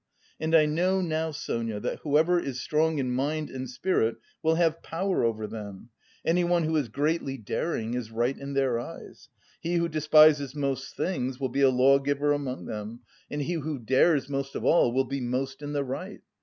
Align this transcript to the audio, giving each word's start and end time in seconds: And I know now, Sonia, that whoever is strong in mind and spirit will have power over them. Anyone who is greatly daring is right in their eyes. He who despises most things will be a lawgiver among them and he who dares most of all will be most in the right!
And 0.39 0.55
I 0.55 0.65
know 0.65 0.99
now, 0.99 1.29
Sonia, 1.29 1.79
that 1.79 1.99
whoever 1.99 2.39
is 2.39 2.59
strong 2.59 2.97
in 2.97 3.13
mind 3.13 3.51
and 3.51 3.69
spirit 3.69 4.15
will 4.41 4.55
have 4.55 4.81
power 4.81 5.23
over 5.23 5.45
them. 5.45 5.89
Anyone 6.25 6.63
who 6.63 6.75
is 6.75 6.89
greatly 6.89 7.37
daring 7.37 7.93
is 7.93 8.09
right 8.09 8.35
in 8.35 8.53
their 8.55 8.79
eyes. 8.79 9.29
He 9.59 9.75
who 9.75 9.87
despises 9.87 10.55
most 10.55 10.95
things 10.97 11.39
will 11.39 11.49
be 11.49 11.61
a 11.61 11.69
lawgiver 11.69 12.33
among 12.33 12.65
them 12.65 13.01
and 13.29 13.43
he 13.43 13.53
who 13.53 13.77
dares 13.77 14.27
most 14.27 14.55
of 14.55 14.65
all 14.65 14.91
will 14.91 15.05
be 15.05 15.21
most 15.21 15.61
in 15.61 15.71
the 15.73 15.83
right! 15.83 16.21